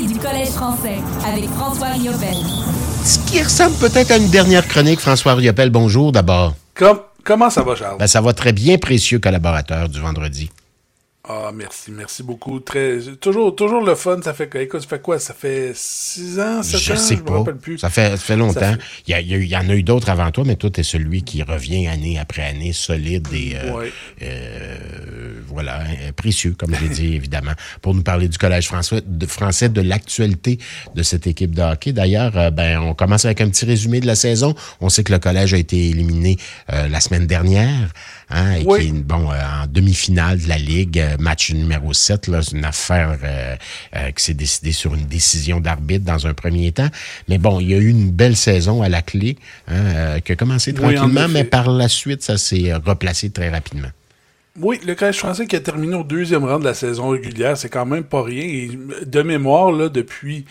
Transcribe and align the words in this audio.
du 0.00 0.18
Collège 0.18 0.48
français 0.48 0.96
avec 1.26 1.50
François 1.50 1.88
Riopel. 1.88 2.34
Ce 3.04 3.18
qui 3.30 3.42
ressemble 3.42 3.76
peut-être 3.76 4.10
à 4.10 4.16
une 4.16 4.30
dernière 4.30 4.66
chronique, 4.66 5.00
François 5.00 5.34
Riopel, 5.34 5.68
bonjour 5.68 6.12
d'abord. 6.12 6.54
comment 7.22 7.50
ça 7.50 7.62
va, 7.62 7.74
Charles? 7.76 7.98
Ben, 7.98 8.06
ça 8.06 8.22
va 8.22 8.32
très 8.32 8.52
bien, 8.52 8.78
précieux 8.78 9.18
collaborateur 9.18 9.90
du 9.90 10.00
vendredi. 10.00 10.50
Ah, 11.28 11.52
merci, 11.54 11.92
merci 11.92 12.24
beaucoup. 12.24 12.58
Très, 12.58 12.98
toujours, 13.20 13.54
toujours 13.54 13.80
le 13.84 13.94
fun. 13.94 14.20
Ça 14.24 14.34
fait, 14.34 14.50
écoute, 14.56 14.80
ça 14.82 14.88
fait 14.88 15.00
quoi? 15.00 15.20
Ça 15.20 15.32
fait 15.32 15.70
six 15.72 16.40
ans, 16.40 16.64
sept 16.64 16.80
je 16.80 16.92
ans? 16.92 16.96
Sais 16.96 17.14
je 17.16 17.22
pas. 17.22 17.32
me 17.34 17.38
rappelle 17.38 17.58
plus. 17.58 17.78
Ça 17.78 17.90
fait, 17.90 18.10
ça 18.10 18.16
fait 18.16 18.36
longtemps. 18.36 18.74
Il, 19.06 19.12
y 19.12 19.14
a, 19.14 19.20
il, 19.20 19.44
y 19.46 19.56
en 19.56 19.68
a 19.68 19.74
eu 19.74 19.84
d'autres 19.84 20.10
avant 20.10 20.32
toi, 20.32 20.42
mais 20.44 20.56
toi, 20.56 20.68
t'es 20.70 20.82
celui 20.82 21.22
qui 21.22 21.44
revient 21.44 21.86
année 21.86 22.18
après 22.18 22.42
année, 22.42 22.72
solide 22.72 23.28
et, 23.32 23.52
euh, 23.54 23.72
Ouais. 23.72 23.92
euh, 24.22 24.76
voilà, 25.46 25.84
précieux, 26.16 26.56
comme 26.58 26.74
j'ai 26.74 26.88
dit, 26.88 27.14
évidemment, 27.14 27.52
pour 27.82 27.94
nous 27.94 28.02
parler 28.02 28.26
du 28.28 28.36
Collège 28.36 28.66
français, 28.66 29.00
de, 29.06 29.26
français, 29.26 29.68
de 29.68 29.80
l'actualité 29.80 30.58
de 30.96 31.02
cette 31.04 31.28
équipe 31.28 31.54
de 31.54 31.62
hockey. 31.62 31.92
D'ailleurs, 31.92 32.36
euh, 32.36 32.50
ben, 32.50 32.80
on 32.80 32.94
commence 32.94 33.24
avec 33.26 33.40
un 33.40 33.48
petit 33.48 33.64
résumé 33.64 34.00
de 34.00 34.06
la 34.08 34.16
saison. 34.16 34.56
On 34.80 34.88
sait 34.88 35.04
que 35.04 35.12
le 35.12 35.20
Collège 35.20 35.54
a 35.54 35.58
été 35.58 35.88
éliminé 35.90 36.36
euh, 36.72 36.88
la 36.88 36.98
semaine 37.00 37.28
dernière, 37.28 37.92
hein, 38.32 38.54
et 38.56 38.64
Oui. 38.66 38.80
qui 38.80 38.86
est, 38.88 38.92
bon, 38.92 39.30
euh, 39.30 39.34
en 39.62 39.66
demi-finale 39.66 40.40
de 40.40 40.48
la 40.48 40.58
Ligue, 40.58 40.98
euh, 40.98 41.16
match 41.18 41.52
numéro 41.52 41.92
7, 41.92 42.28
là, 42.28 42.42
c'est 42.42 42.56
une 42.56 42.64
affaire 42.64 43.18
euh, 43.22 43.56
euh, 43.96 44.10
qui 44.12 44.24
s'est 44.24 44.34
décidée 44.34 44.72
sur 44.72 44.94
une 44.94 45.04
décision 45.06 45.60
d'arbitre 45.60 46.04
dans 46.04 46.26
un 46.26 46.34
premier 46.34 46.72
temps. 46.72 46.88
Mais 47.28 47.38
bon, 47.38 47.60
il 47.60 47.70
y 47.70 47.74
a 47.74 47.78
eu 47.78 47.88
une 47.88 48.10
belle 48.10 48.36
saison 48.36 48.82
à 48.82 48.88
la 48.88 49.02
clé, 49.02 49.36
hein, 49.68 49.74
euh, 49.74 50.18
qui 50.20 50.32
a 50.32 50.36
commencé 50.36 50.72
tranquillement, 50.74 51.28
mais 51.28 51.44
par 51.44 51.70
la 51.70 51.88
suite, 51.88 52.22
ça 52.22 52.38
s'est 52.38 52.72
euh, 52.72 52.78
replacé 52.84 53.30
très 53.30 53.50
rapidement. 53.50 53.88
Oui, 54.60 54.78
le 54.86 54.94
Collège 54.94 55.16
français 55.16 55.46
qui 55.46 55.56
a 55.56 55.60
terminé 55.60 55.94
au 55.94 56.04
deuxième 56.04 56.44
rang 56.44 56.58
de 56.58 56.64
la 56.64 56.74
saison 56.74 57.08
régulière, 57.08 57.56
c'est 57.56 57.70
quand 57.70 57.86
même 57.86 58.04
pas 58.04 58.22
rien. 58.22 58.42
Et 58.44 58.70
de 59.06 59.22
mémoire, 59.22 59.72
là, 59.72 59.88
depuis 59.88 60.44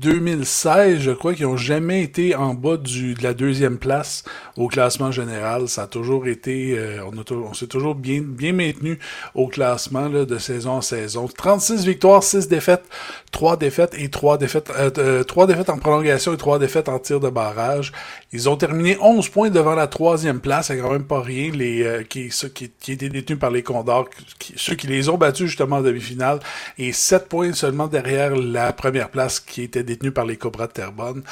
2016, 0.00 1.00
je 1.00 1.10
crois 1.10 1.34
qu'ils 1.34 1.46
n'ont 1.46 1.56
jamais 1.56 2.02
été 2.02 2.34
en 2.36 2.54
bas 2.54 2.76
du, 2.76 3.14
de 3.14 3.22
la 3.22 3.34
deuxième 3.34 3.78
place 3.78 4.22
au 4.56 4.68
classement 4.68 5.10
général. 5.10 5.68
Ça 5.68 5.82
a 5.82 5.86
toujours 5.88 6.28
été, 6.28 6.78
euh, 6.78 7.00
on, 7.04 7.34
on 7.34 7.52
s'est 7.54 7.66
toujours 7.66 7.96
bien, 7.96 8.20
bien 8.22 8.52
maintenu 8.52 8.98
au 9.34 9.48
classement 9.48 10.08
là, 10.08 10.24
de 10.24 10.38
saison 10.38 10.72
en 10.72 10.80
saison. 10.82 11.26
36 11.26 11.84
victoires, 11.84 12.22
6 12.22 12.46
défaites, 12.48 12.84
3 13.32 13.56
défaites 13.56 13.94
et 13.98 14.08
3 14.08 14.38
défaites, 14.38 14.70
euh, 14.78 14.90
euh, 14.98 15.24
3 15.24 15.46
défaites 15.48 15.68
en 15.70 15.78
prolongation 15.78 16.32
et 16.32 16.36
3 16.36 16.60
défaites 16.60 16.88
en 16.88 16.98
tir 17.00 17.18
de 17.18 17.28
barrage. 17.30 17.92
Ils 18.32 18.48
ont 18.48 18.56
terminé 18.56 18.96
11 19.00 19.28
points 19.30 19.50
devant 19.50 19.74
la 19.74 19.88
troisième 19.88 20.40
place, 20.40 20.68
c'est 20.68 20.78
quand 20.78 20.92
même 20.92 21.04
pas 21.04 21.20
rien, 21.22 21.50
les, 21.50 21.82
euh, 21.82 22.02
qui, 22.04 22.30
ceux 22.30 22.48
qui, 22.48 22.70
qui 22.78 22.92
étaient 22.92 23.08
détenus 23.08 23.38
par 23.38 23.50
les 23.50 23.62
Condors, 23.64 24.08
qui- 24.38 24.54
ceux 24.56 24.74
qui 24.76 24.86
les 24.86 25.08
ont 25.08 25.18
battus 25.18 25.46
justement 25.48 25.76
en 25.76 25.82
demi-finale, 25.82 26.38
et 26.78 26.92
7 26.92 27.28
points 27.28 27.52
seulement 27.52 27.88
derrière 27.88 28.36
la 28.36 28.72
première 28.72 29.08
place 29.10 29.40
qui 29.40 29.62
était 29.62 29.82
détenue 29.88 30.12
par 30.12 30.26
les 30.26 30.36
Cobras 30.36 30.68
de 30.68 30.72
Terrebonne. 30.72 31.22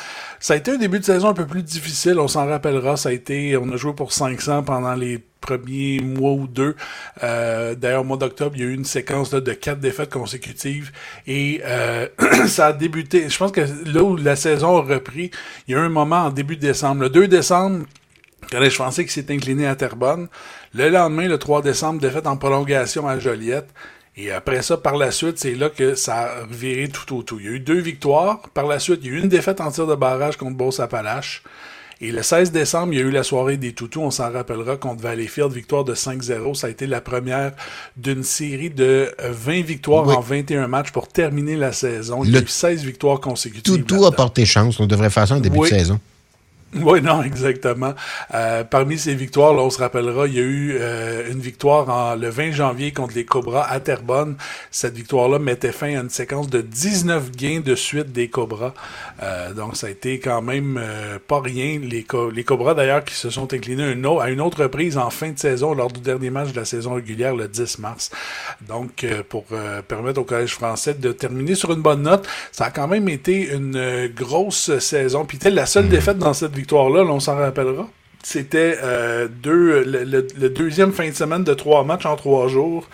Ça 0.41 0.55
a 0.55 0.57
été 0.57 0.73
un 0.73 0.77
début 0.77 0.99
de 0.99 1.05
saison 1.05 1.29
un 1.29 1.35
peu 1.35 1.47
plus 1.47 1.62
difficile, 1.62 2.19
on 2.19 2.29
s'en 2.29 2.47
rappellera, 2.47 2.97
ça 2.97 3.11
a 3.11 3.12
été, 3.12 3.57
on 3.57 3.71
a 3.71 3.77
joué 3.77 3.93
pour 3.93 4.12
500 4.12 4.65
pendant 4.65 4.95
les 4.95 5.23
premiers 5.41 6.01
mois 6.01 6.33
ou 6.33 6.47
deux. 6.47 6.75
Euh, 7.23 7.75
D'ailleurs, 7.75 8.01
au 8.01 8.05
mois 8.05 8.17
d'octobre, 8.17 8.57
il 8.57 8.62
y 8.62 8.65
a 8.65 8.69
eu 8.69 8.75
une 8.75 8.84
séquence 8.84 9.31
de 9.31 9.53
quatre 9.53 9.79
défaites 9.79 10.11
consécutives 10.11 10.91
et 11.27 11.61
euh, 11.65 12.09
ça 12.47 12.69
a 12.69 12.73
débuté. 12.73 13.29
Je 13.29 13.37
pense 13.37 13.53
que 13.53 13.61
là 13.61 14.03
où 14.03 14.17
la 14.17 14.37
saison 14.37 14.79
a 14.79 14.83
repris, 14.83 15.31
il 15.69 15.73
y 15.73 15.75
a 15.77 15.81
eu 15.81 15.83
un 15.83 15.89
moment 15.89 16.25
en 16.25 16.31
début 16.31 16.57
décembre. 16.57 17.03
Le 17.03 17.11
2 17.11 17.29
décembre, 17.29 17.84
le 18.43 18.49
Collège 18.49 18.75
français 18.75 19.05
qui 19.05 19.12
s'est 19.12 19.31
incliné 19.31 19.67
à 19.67 19.77
Terrebonne. 19.77 20.29
Le 20.75 20.89
lendemain, 20.89 21.29
le 21.29 21.39
3 21.39 21.62
décembre, 21.62 22.01
défaite 22.01 22.27
en 22.27 22.37
prolongation 22.37 23.07
à 23.07 23.19
Joliette. 23.19 23.69
Et 24.19 24.31
après 24.31 24.62
ça, 24.62 24.77
par 24.78 24.97
la 24.97 25.11
suite, 25.11 25.39
c'est 25.39 25.55
là 25.55 25.69
que 25.69 25.95
ça 25.95 26.14
a 26.22 26.47
viré 26.50 26.89
tout 26.89 27.14
au 27.17 27.22
tout. 27.22 27.39
Il 27.39 27.45
y 27.45 27.48
a 27.48 27.53
eu 27.53 27.61
deux 27.61 27.78
victoires. 27.81 28.41
Par 28.55 28.67
la 28.67 28.78
suite, 28.78 29.00
il 29.03 29.11
y 29.11 29.14
a 29.14 29.19
eu 29.19 29.22
une 29.22 29.28
défaite 29.28 29.61
en 29.61 29.70
tir 29.70 29.86
de 29.86 29.95
barrage 29.95 30.36
contre 30.39 30.56
Beauce-Appalaches. 30.56 31.42
Et 32.00 32.12
le 32.12 32.22
16 32.22 32.53
décembre, 32.53 32.93
il 32.93 32.99
y 32.99 33.03
a 33.03 33.04
eu 33.04 33.10
la 33.10 33.22
soirée 33.22 33.56
des 33.56 33.72
toutous, 33.72 34.03
on 34.03 34.10
s'en 34.10 34.31
rappellera, 34.31 34.77
contre 34.77 35.00
Valleyfield, 35.03 35.50
victoire 35.53 35.82
de 35.84 35.94
5-0. 35.94 36.54
Ça 36.54 36.66
a 36.66 36.71
été 36.71 36.87
la 36.87 37.00
première 37.00 37.53
d'une 37.97 38.22
série 38.22 38.69
de 38.69 39.10
euh, 39.22 39.32
20 39.32 39.62
victoires 39.62 40.06
Oui. 40.06 40.15
en 40.15 40.21
21 40.21 40.69
matchs 40.69 40.91
pour 40.93 41.09
terminer 41.09 41.56
la 41.56 41.72
saison. 41.72 42.22
Il 42.25 42.33
y 42.33 42.37
a 42.37 42.41
eu 42.41 42.47
16 42.47 42.84
victoires 42.84 43.19
consécutives. 43.21 43.83
Tout, 43.84 43.97
tout 43.97 44.04
a 44.06 44.12
porté 44.12 44.44
chance. 44.44 44.78
On 44.78 44.87
devrait 44.87 45.09
faire 45.10 45.27
ça 45.27 45.37
en 45.37 45.41
début 45.41 45.59
Oui. 45.59 45.71
de 45.71 45.77
saison. 45.77 45.98
Oui, 46.82 47.00
non, 47.03 47.22
exactement. 47.22 47.94
Euh, 48.34 48.62
parmi 48.64 48.98
ces 48.98 49.14
victoires, 49.14 49.54
là, 49.54 49.62
on 49.62 49.70
se 49.70 49.78
rappellera, 49.78 50.26
il 50.26 50.34
y 50.34 50.38
a 50.38 50.42
eu 50.42 50.76
euh, 50.78 51.31
une 51.31 51.41
victoire 51.41 51.88
en, 51.88 52.14
le 52.14 52.28
20 52.28 52.53
janvier 52.53 52.92
contre 52.92 53.14
les 53.14 53.25
Cobras 53.25 53.66
à 53.69 53.81
Terrebonne. 53.81 54.37
Cette 54.70 54.94
victoire-là 54.94 55.38
mettait 55.38 55.72
fin 55.72 55.97
à 55.97 56.00
une 56.03 56.10
séquence 56.10 56.48
de 56.48 56.60
19 56.60 57.32
gains 57.32 57.60
de 57.60 57.75
suite 57.75 58.12
des 58.12 58.28
Cobras. 58.28 58.75
Euh, 59.22 59.53
donc, 59.53 59.76
ça 59.76 59.86
a 59.86 59.91
été 59.91 60.19
quand 60.20 60.42
même 60.42 60.78
euh, 60.81 61.19
pas 61.26 61.41
rien. 61.41 61.81
Les, 61.82 62.03
Co- 62.04 62.31
les 62.31 62.44
Cobras, 62.44 62.75
d'ailleurs, 62.75 63.04
qui 63.04 63.15
se 63.15 63.31
sont 63.31 63.53
inclinés 63.53 63.91
une 63.92 64.06
à 64.20 64.31
une 64.31 64.41
autre 64.41 64.62
reprise 64.62 64.98
en 64.98 65.10
fin 65.10 65.31
de 65.31 65.38
saison, 65.38 65.75
lors 65.75 65.91
du 65.91 66.00
dernier 66.00 66.31
match 66.31 66.53
de 66.53 66.56
la 66.56 66.65
saison 66.65 66.94
régulière, 66.94 67.34
le 67.34 67.48
10 67.48 67.81
mars. 67.81 68.10
Donc, 68.69 69.03
euh, 69.03 69.22
pour 69.28 69.44
euh, 69.53 69.82
permettre 69.82 70.20
au 70.20 70.25
Collège 70.25 70.53
français 70.53 70.94
de 70.94 71.10
terminer 71.12 71.54
sur 71.56 71.72
une 71.72 71.82
bonne 71.82 72.03
note, 72.03 72.26
ça 72.53 72.66
a 72.66 72.70
quand 72.70 72.86
même 72.86 73.09
été 73.09 73.53
une 73.53 74.09
grosse 74.15 74.78
saison. 74.78 75.25
Puis, 75.25 75.38
sais, 75.42 75.50
la 75.50 75.66
seule 75.66 75.88
défaite 75.88 76.19
dans 76.19 76.34
cette 76.34 76.53
victoire-là, 76.66 77.04
là, 77.04 77.10
on 77.10 77.21
s'en 77.21 77.37
rappellera, 77.37 77.87
c'était 78.25 78.77
euh, 78.82 79.28
deux, 79.28 79.84
le, 79.84 80.03
le- 80.04 80.27
le 80.37 80.49
deuxième 80.50 80.93
fin 80.93 81.09
de 81.09 81.15
semaine 81.15 81.44
de 81.44 81.54
trois 81.54 81.84
matchs 81.84 82.06
en 82.06 82.16
trois 82.16 82.49
jours. 82.49 82.88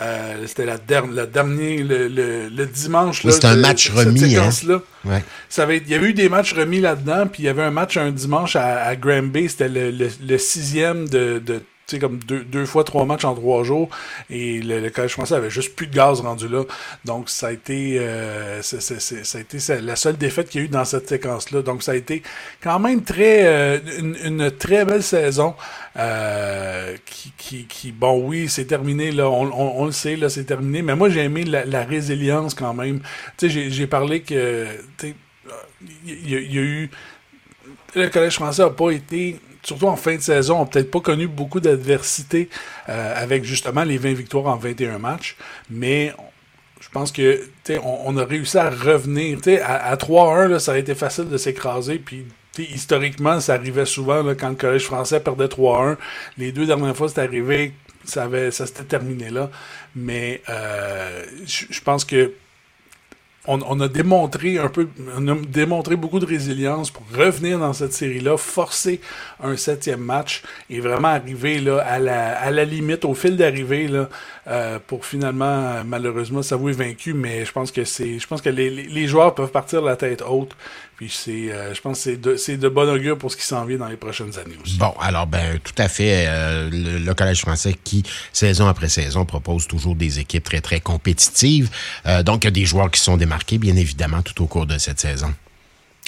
Euh, 0.00 0.46
c'était 0.46 0.64
la, 0.64 0.78
der- 0.78 1.06
le 1.06 1.26
dernier, 1.26 1.82
le, 1.84 2.08
le, 2.08 2.48
le 2.48 2.66
dimanche. 2.66 3.24
Oui, 3.24 3.32
c'était 3.32 3.46
un 3.48 3.56
match 3.56 3.88
cette 3.88 4.06
remis, 4.06 4.24
hein. 4.24 4.28
séquence-là. 4.50 4.80
Ouais. 5.04 5.22
Ça 5.50 5.64
avait, 5.64 5.76
il 5.78 5.88
y 5.88 5.94
avait 5.94 6.08
eu 6.08 6.14
des 6.14 6.28
matchs 6.30 6.54
remis 6.54 6.80
là-dedans, 6.80 7.26
puis 7.30 7.42
il 7.42 7.46
y 7.46 7.48
avait 7.50 7.62
un 7.62 7.70
match 7.70 7.96
un 7.98 8.10
dimanche 8.10 8.56
à, 8.56 8.84
à 8.86 8.96
Granby, 8.96 9.48
c'était 9.50 9.68
le, 9.68 9.92
sixième 10.38 11.08
de, 11.08 11.40
sais, 11.86 11.98
comme 11.98 12.18
deux, 12.18 12.40
deux 12.44 12.66
fois 12.66 12.84
trois 12.84 13.04
matchs 13.04 13.24
en 13.24 13.34
trois 13.34 13.64
jours, 13.64 13.88
et 14.30 14.60
le, 14.60 14.80
le 14.80 14.90
Collège 14.90 15.12
français 15.12 15.34
avait 15.34 15.50
juste 15.50 15.74
plus 15.76 15.86
de 15.86 15.94
gaz 15.94 16.20
rendu 16.20 16.48
là. 16.48 16.64
Donc 17.04 17.28
ça 17.30 17.48
a 17.48 17.52
été, 17.52 17.98
euh, 17.98 18.62
ça 18.62 19.38
a 19.38 19.40
été 19.40 19.58
la 19.80 19.96
seule 19.96 20.16
défaite 20.16 20.48
qu'il 20.48 20.60
y 20.60 20.64
a 20.64 20.66
eu 20.66 20.68
dans 20.70 20.84
cette 20.84 21.08
séquence-là. 21.08 21.62
Donc 21.62 21.82
ça 21.82 21.92
a 21.92 21.94
été 21.96 22.22
quand 22.62 22.78
même 22.78 23.02
très, 23.02 23.46
euh, 23.46 23.78
une, 23.98 24.16
une 24.24 24.50
très 24.50 24.84
belle 24.84 25.02
saison. 25.02 25.54
euh, 25.96 26.96
qui, 27.04 27.32
qui, 27.36 27.66
qui, 27.66 27.92
bon, 27.92 28.26
oui, 28.26 28.48
c'est 28.48 28.64
terminé, 28.64 29.10
là, 29.12 29.28
on, 29.28 29.46
on, 29.52 29.82
on 29.82 29.86
le 29.86 29.92
sait, 29.92 30.16
là, 30.16 30.28
c'est 30.30 30.44
terminé, 30.44 30.82
mais 30.82 30.96
moi, 30.96 31.10
j'ai 31.10 31.20
aimé 31.20 31.44
la, 31.44 31.64
la 31.64 31.84
résilience 31.84 32.54
quand 32.54 32.74
même. 32.74 33.00
Tu 33.36 33.50
sais, 33.50 33.70
j'ai- 33.70 33.86
parlé 33.86 34.22
que, 34.22 34.66
tu 34.98 35.08
sais, 35.08 35.14
il 36.06 36.28
y, 36.30 36.54
y 36.54 36.58
a 36.58 36.62
eu. 36.62 36.90
Le 37.94 38.08
Collège 38.08 38.34
français 38.34 38.62
n'a 38.62 38.70
pas 38.70 38.90
été, 38.90 39.38
surtout 39.62 39.86
en 39.86 39.96
fin 39.96 40.16
de 40.16 40.20
saison, 40.20 40.60
n'a 40.60 40.66
peut-être 40.66 40.90
pas 40.90 41.00
connu 41.00 41.28
beaucoup 41.28 41.60
d'adversité 41.60 42.48
euh, 42.88 43.14
avec 43.16 43.44
justement 43.44 43.84
les 43.84 43.98
20 43.98 44.12
victoires 44.14 44.46
en 44.46 44.56
21 44.56 44.98
matchs, 44.98 45.36
mais 45.70 46.12
je 46.80 46.88
pense 46.88 47.12
que 47.12 47.42
on, 47.82 48.00
on 48.06 48.16
a 48.16 48.24
réussi 48.24 48.58
à 48.58 48.68
revenir. 48.70 49.38
À, 49.64 49.90
à 49.90 49.96
3-1, 49.96 50.48
là, 50.48 50.58
ça 50.58 50.72
a 50.72 50.78
été 50.78 50.94
facile 50.94 51.28
de 51.28 51.36
s'écraser, 51.36 51.98
puis 51.98 52.26
historiquement, 52.58 53.40
ça 53.40 53.54
arrivait 53.54 53.86
souvent 53.86 54.22
là, 54.22 54.34
quand 54.34 54.50
le 54.50 54.56
Collège 54.56 54.84
français 54.84 55.20
perdait 55.20 55.46
3-1. 55.46 55.96
Les 56.38 56.52
deux 56.52 56.66
dernières 56.66 56.96
fois, 56.96 57.08
c'est 57.08 57.20
arrivé, 57.20 57.72
ça, 58.04 58.24
avait, 58.24 58.50
ça 58.50 58.66
s'était 58.66 58.84
terminé 58.84 59.30
là. 59.30 59.50
Mais 59.94 60.42
euh, 60.48 61.24
je 61.46 61.80
pense 61.80 62.04
que 62.04 62.32
on, 63.46 63.80
a 63.80 63.88
démontré 63.88 64.58
un 64.58 64.68
peu, 64.68 64.88
on 65.16 65.26
a 65.26 65.34
démontré 65.48 65.96
beaucoup 65.96 66.20
de 66.20 66.26
résilience 66.26 66.90
pour 66.90 67.04
revenir 67.12 67.58
dans 67.58 67.72
cette 67.72 67.92
série-là, 67.92 68.36
forcer 68.36 69.00
un 69.42 69.56
septième 69.56 70.00
match 70.00 70.42
et 70.70 70.78
vraiment 70.78 71.08
arriver 71.08 71.60
là 71.60 71.78
à 71.78 71.98
la, 71.98 72.38
à 72.38 72.50
la 72.52 72.64
limite, 72.64 73.04
au 73.04 73.14
fil 73.14 73.36
d'arrivée 73.36 73.88
là, 73.88 74.08
euh, 74.46 74.78
pour 74.86 75.04
finalement 75.04 75.82
malheureusement 75.84 76.42
s'avouer 76.42 76.72
vaincu. 76.72 77.14
Mais 77.14 77.44
je 77.44 77.50
pense 77.50 77.72
que 77.72 77.84
c'est, 77.84 78.20
je 78.20 78.26
pense 78.28 78.42
que 78.42 78.50
les, 78.50 78.70
les 78.70 79.06
joueurs 79.08 79.34
peuvent 79.34 79.50
partir 79.50 79.82
la 79.82 79.96
tête 79.96 80.22
haute. 80.22 80.54
Puis 81.02 81.10
c'est, 81.12 81.52
euh, 81.52 81.74
je 81.74 81.80
pense 81.80 81.96
que 81.98 82.02
c'est 82.04 82.16
de, 82.16 82.36
c'est 82.36 82.56
de 82.56 82.68
bon 82.68 82.88
augure 82.88 83.18
pour 83.18 83.32
ce 83.32 83.36
qui 83.36 83.42
s'en 83.44 83.64
vient 83.64 83.78
dans 83.78 83.88
les 83.88 83.96
prochaines 83.96 84.38
années 84.38 84.56
aussi. 84.64 84.78
Bon, 84.78 84.94
alors, 85.00 85.26
ben, 85.26 85.58
tout 85.58 85.74
à 85.78 85.88
fait. 85.88 86.26
euh, 86.28 86.70
le, 86.70 86.98
le 86.98 87.14
Collège 87.14 87.40
français 87.40 87.74
qui, 87.82 88.04
saison 88.32 88.68
après 88.68 88.88
saison, 88.88 89.24
propose 89.24 89.66
toujours 89.66 89.96
des 89.96 90.20
équipes 90.20 90.44
très, 90.44 90.60
très 90.60 90.78
compétitives. 90.78 91.70
Euh, 92.06 92.22
donc, 92.22 92.44
il 92.44 92.46
y 92.46 92.48
a 92.48 92.50
des 92.52 92.64
joueurs 92.66 92.88
qui 92.88 93.00
sont 93.00 93.16
démarqués, 93.16 93.58
bien 93.58 93.74
évidemment, 93.74 94.22
tout 94.22 94.44
au 94.44 94.46
cours 94.46 94.66
de 94.66 94.78
cette 94.78 95.00
saison. 95.00 95.34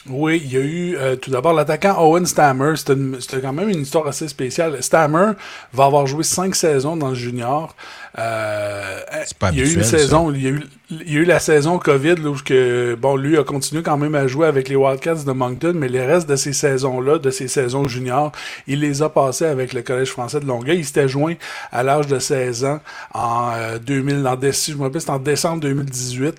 Oui, 0.06 0.40
il 0.44 0.52
y 0.52 0.56
a 0.58 0.60
eu 0.60 0.96
euh, 0.96 1.16
tout 1.16 1.30
d'abord 1.30 1.54
l'attaquant 1.54 1.96
Owen 1.98 2.26
Stammer. 2.26 2.76
C'était 2.76 2.92
une- 2.92 3.18
c'était 3.20 3.40
quand 3.40 3.54
même 3.54 3.70
une 3.70 3.80
histoire 3.80 4.06
assez 4.06 4.28
spéciale. 4.28 4.80
Stammer 4.82 5.32
va 5.72 5.86
avoir 5.86 6.06
joué 6.06 6.22
cinq 6.22 6.54
saisons 6.54 6.94
dans 6.96 7.08
le 7.08 7.14
junior. 7.14 7.74
Euh, 8.18 9.00
C'est 9.26 9.38
pas 9.38 9.50
il 9.50 9.58
y 9.58 9.62
a 9.62 9.64
eu 9.64 9.72
une 9.72 9.80
habituel, 9.80 9.84
ça. 9.84 9.98
saison, 9.98 10.30
il 10.30 10.42
y 10.42 10.46
a 10.46 10.50
eu 10.50 10.62
il 10.90 11.12
y 11.12 11.16
a 11.16 11.20
eu 11.20 11.24
la 11.24 11.38
saison 11.38 11.78
COVID, 11.78 12.16
là, 12.16 12.28
où 12.28 12.36
que, 12.36 12.94
bon, 12.94 13.16
lui 13.16 13.38
a 13.38 13.44
continué 13.44 13.82
quand 13.82 13.96
même 13.96 14.14
à 14.14 14.26
jouer 14.26 14.46
avec 14.46 14.68
les 14.68 14.76
Wildcats 14.76 15.24
de 15.24 15.32
Moncton, 15.32 15.72
mais 15.74 15.88
les 15.88 16.04
restes 16.04 16.28
de 16.28 16.36
ces 16.36 16.52
saisons-là, 16.52 17.18
de 17.18 17.30
ces 17.30 17.48
saisons 17.48 17.88
juniors, 17.88 18.32
il 18.66 18.80
les 18.80 19.00
a 19.00 19.08
passés 19.08 19.46
avec 19.46 19.72
le 19.72 19.82
Collège 19.82 20.10
français 20.10 20.40
de 20.40 20.46
Longueuil. 20.46 20.78
Il 20.78 20.84
s'était 20.84 21.08
joint 21.08 21.34
à 21.72 21.82
l'âge 21.82 22.06
de 22.06 22.18
16 22.18 22.64
ans 22.66 22.80
en 23.14 23.52
2000, 23.84 24.26
en, 24.26 24.36
je 24.40 24.74
me 24.74 24.82
rappelle, 24.82 25.02
en 25.08 25.18
décembre 25.18 25.60
2018. 25.60 26.36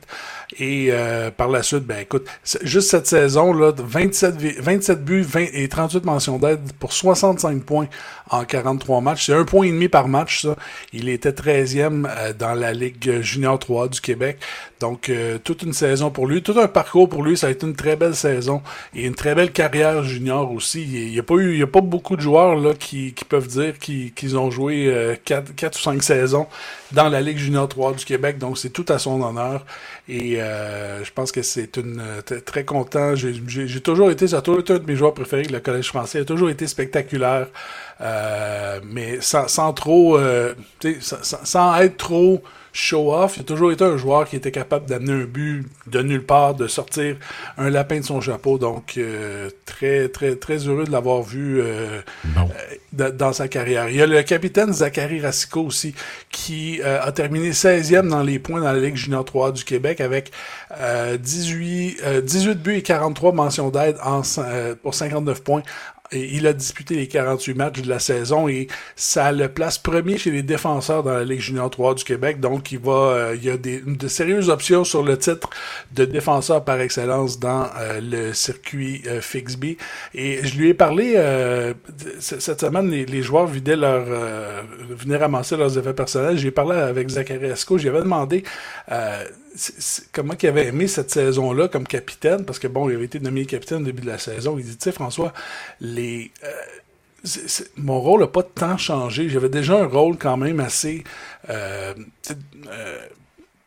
Et 0.60 0.90
euh, 0.92 1.32
par 1.32 1.50
la 1.50 1.64
suite, 1.64 1.86
ben 1.86 2.00
écoute, 2.00 2.28
juste 2.62 2.92
cette 2.92 3.08
saison-là, 3.08 3.74
27, 3.76 4.36
27 4.60 5.04
buts 5.04 5.22
20 5.22 5.48
et 5.54 5.68
38 5.68 6.06
mentions 6.06 6.38
d'aide 6.38 6.72
pour 6.80 6.94
65 6.94 7.64
points 7.64 7.88
en 8.30 8.46
43 8.46 9.02
matchs. 9.02 9.26
C'est 9.26 9.34
un 9.34 9.44
point 9.44 9.66
et 9.66 9.72
demi 9.72 9.90
par 9.90 10.08
match, 10.08 10.44
ça. 10.44 10.56
Il 10.94 11.10
était 11.10 11.32
13e 11.32 12.08
euh, 12.08 12.34
dans 12.34 12.54
la 12.54 12.74
Ligue 12.74 13.22
junior 13.22 13.58
3 13.58 13.90
du 13.90 14.02
Québec. 14.02 14.35
Donc, 14.80 15.10
euh, 15.10 15.38
toute 15.38 15.64
une 15.64 15.74
saison 15.74 16.12
pour 16.12 16.28
lui, 16.28 16.42
tout 16.42 16.60
un 16.60 16.68
parcours 16.68 17.08
pour 17.10 17.24
lui. 17.24 17.38
Ça 17.38 17.48
a 17.48 17.50
été 17.50 17.66
une 17.66 17.76
très 17.76 17.96
belle 17.96 18.16
saison 18.16 18.62
et 18.94 19.06
une 19.06 19.16
très 19.16 19.36
belle 19.36 19.52
carrière 19.52 20.04
junior 20.04 20.52
aussi. 20.52 20.84
Il 20.84 21.12
n'y 21.12 21.20
a 21.20 21.24
pas 21.24 21.36
eu, 21.36 21.56
il 21.56 21.64
a 21.64 21.68
pas 21.68 21.82
beaucoup 21.82 22.16
de 22.16 22.22
joueurs 22.22 22.56
là 22.56 22.74
qui, 22.74 23.14
peuvent 23.28 23.48
dire 23.48 23.80
qu'ils 23.80 24.38
ont 24.38 24.52
joué 24.52 24.88
euh, 24.88 25.16
4, 25.24 25.56
4 25.56 25.76
ou 25.76 25.82
5 25.82 26.04
saisons 26.04 26.48
dans 26.92 27.10
la 27.10 27.22
Ligue 27.22 27.38
junior 27.38 27.68
3 27.68 27.94
du 27.94 28.06
Québec. 28.06 28.38
Donc, 28.38 28.58
c'est 28.58 28.70
tout 28.70 28.86
à 28.90 29.00
son 29.00 29.22
honneur. 29.22 29.66
Et 30.08 30.42
euh, 30.42 31.04
je 31.04 31.12
pense 31.12 31.32
que 31.32 31.42
c'est 31.42 31.78
une 31.78 32.02
très 32.46 32.64
content. 32.64 33.16
J'ai 33.16 33.82
toujours 33.82 34.12
été, 34.12 34.28
ça 34.28 34.38
a 34.38 34.42
toujours 34.42 34.62
été 34.62 34.74
un 34.74 34.80
de 34.80 34.86
mes 34.86 34.96
joueurs 34.96 35.14
préférés, 35.14 35.44
le 35.44 35.60
Collège 35.60 35.88
français. 35.88 36.20
Il 36.20 36.22
a 36.22 36.26
toujours 36.26 36.50
été 36.50 36.68
spectaculaire. 36.68 37.48
Euh, 38.02 38.80
mais 38.84 39.20
sans, 39.22 39.74
trop, 39.74 40.18
euh, 40.18 40.54
sans, 41.00 41.76
être 41.78 41.98
trop 41.98 42.44
show-off, 42.76 43.38
il 43.38 43.42
a 43.42 43.44
toujours 43.44 43.72
été 43.72 43.86
un 43.86 43.96
joueur 43.96 44.28
qui 44.28 44.36
était 44.36 44.52
capable 44.52 44.86
d'amener 44.86 45.14
un 45.14 45.26
but 45.26 45.66
de 45.88 46.02
nulle 46.02 46.26
part, 46.26 46.56
de 46.56 46.68
sortir 46.68 47.16
un 47.58 47.70
lapin 47.70 48.02
de 48.02 48.06
son 48.06 48.20
chapeau. 48.20 48.58
Donc, 48.58 48.96
euh, 48.98 49.50
très, 49.66 50.10
très, 50.10 50.36
très 50.36 50.58
heureux 50.58 50.84
de 50.84 50.92
l'avoir 50.92 51.24
vu 51.24 51.62
euh, 51.62 52.02
euh, 53.00 53.12
dans 53.12 53.32
sa 53.32 53.48
carrière. 53.48 53.90
Il 53.90 53.96
y 53.96 54.02
a 54.02 54.08
le 54.08 54.22
capitaine 54.24 54.74
Zachary 54.74 55.22
Racicot 55.22 55.64
aussi, 55.64 55.96
qui 56.30 56.82
a 56.84 57.10
terminé 57.14 57.52
16e 57.52 58.10
dans 58.10 58.24
les 58.24 58.40
points 58.40 58.60
dans 58.60 58.74
la 58.74 58.80
Ligue 58.80 58.98
junior 58.98 59.24
3 59.24 59.54
du 59.54 59.64
Québec 59.64 60.02
avec 60.02 60.32
18, 61.20 62.22
18 62.24 62.56
buts 62.62 62.76
et 62.76 62.82
43 62.82 63.32
mentions 63.32 63.70
d'aide 63.70 63.98
pour 64.84 64.94
59 64.94 65.44
points 65.44 65.64
il 66.12 66.46
a 66.48 66.54
disputé 66.54 66.96
les 66.96 67.08
48 67.08 67.54
matchs 67.56 67.82
de 67.82 67.90
la 67.90 68.00
saison 68.00 68.48
et 68.48 68.68
ça 68.96 69.32
le 69.32 69.50
place 69.50 69.78
premier 69.78 70.18
chez 70.18 70.32
les 70.32 70.44
défenseurs 70.44 71.04
dans 71.04 71.14
la 71.14 71.24
Ligue 71.24 71.40
junior 71.40 71.70
3 71.70 71.96
du 71.96 72.04
Québec. 72.04 72.40
Donc, 72.40 72.72
il 72.72 72.80
va, 72.80 72.92
euh, 72.92 73.36
il 73.36 73.44
y 73.44 73.50
a 73.50 73.58
des, 73.58 73.82
de 73.82 74.08
sérieuses 74.08 74.50
options 74.50 74.84
sur 74.84 75.04
le 75.04 75.18
titre 75.18 75.50
de 75.94 76.06
défenseur 76.06 76.64
par 76.64 76.80
excellence 76.80 77.40
dans 77.40 77.68
euh, 77.78 78.00
le 78.02 78.34
circuit 78.34 79.02
euh, 79.08 79.22
Fixby. 79.22 79.78
Et 80.14 80.46
je 80.46 80.58
lui 80.58 80.70
ai 80.70 80.74
parlé 80.74 81.16
cette 82.20 82.62
semaine, 82.62 82.90
les, 82.90 83.22
joueurs 83.22 83.48
vidaient 83.48 83.76
leur, 83.76 84.06
venaient 84.90 85.18
ramasser 85.18 85.58
leurs 85.58 85.78
effets 85.78 85.94
personnels. 85.94 86.38
J'ai 86.38 86.52
parlé 86.52 86.76
avec 86.76 87.10
Zachary 87.10 87.48
Esco. 87.48 87.78
J'avais 87.78 88.00
demandé 88.00 88.44
comment 90.12 90.34
il 90.42 90.48
avait 90.48 90.68
aimé 90.68 90.88
cette 90.88 91.12
saison-là 91.12 91.68
comme 91.68 91.88
capitaine, 91.88 92.46
parce 92.46 92.60
que 92.60 92.68
bon, 92.68 92.90
il 92.90 92.96
avait 92.96 93.06
été 93.06 93.20
nommé 93.20 93.46
capitaine 93.46 93.82
au 93.82 93.86
début 93.86 94.02
de 94.02 94.08
la 94.08 94.18
saison. 94.18 94.58
Il 94.58 94.66
dit, 94.66 94.78
tu 94.78 94.84
sais, 94.84 94.92
François, 94.92 95.34
les. 95.80 96.32
Euh, 96.44 96.50
mon 97.78 98.00
rôle 98.00 98.22
n'a 98.22 98.28
pas 98.28 98.44
tant 98.44 98.78
changé. 98.78 99.30
J'avais 99.30 99.50
déjà 99.50 99.80
un 99.80 99.88
rôle 99.88 100.18
quand 100.18 100.38
même 100.38 100.60
assez. 100.60 101.04
Euh, 101.50 101.94
euh, 102.68 103.06